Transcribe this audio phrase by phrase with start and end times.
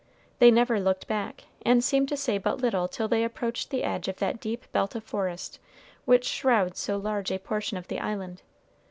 [0.39, 4.07] They never looked back, and seemed to say but little till they approached the edge
[4.07, 5.59] of that deep belt of forest
[6.05, 8.41] which shrouds so large a portion of the island.